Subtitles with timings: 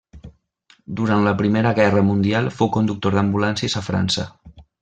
[1.01, 4.29] Durant la Primera Guerra Mundial fou conductor d'ambulàncies a França.